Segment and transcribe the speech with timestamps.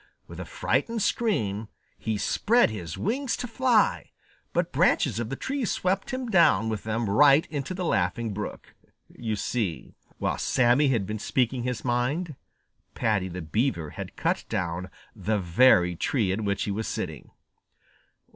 [0.25, 4.09] With a frightened scream, he spread his wings to fly,
[4.51, 8.73] but branches of the tree swept him down with them right into the Laughing Brook.
[9.09, 12.35] You see while Sammy had been speaking his mind,
[12.95, 17.29] Paddy the Beaver had cut down the very tree in which he was sitting.